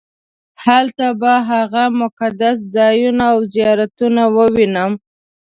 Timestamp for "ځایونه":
2.75-3.23